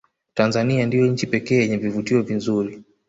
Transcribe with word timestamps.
tanzania 0.33 0.85
ndiyo 0.85 1.07
nchi 1.07 1.27
pekee 1.27 1.61
yenye 1.61 1.77
vivutio 1.77 2.21
vinzuri 2.23 2.83